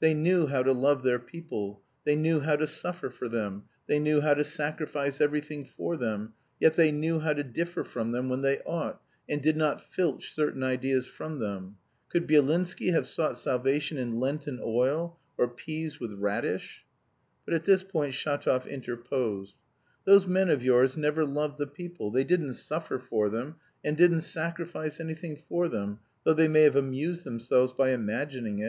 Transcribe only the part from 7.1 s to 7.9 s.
how to differ